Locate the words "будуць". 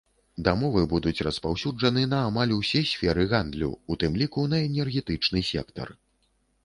0.93-1.23